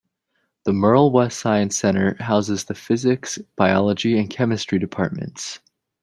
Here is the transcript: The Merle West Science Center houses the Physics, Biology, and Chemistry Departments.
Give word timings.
The 0.63 0.73
Merle 0.73 1.11
West 1.11 1.37
Science 1.37 1.77
Center 1.77 2.15
houses 2.19 2.63
the 2.63 2.73
Physics, 2.73 3.37
Biology, 3.55 4.17
and 4.17 4.31
Chemistry 4.31 4.79
Departments. 4.79 5.59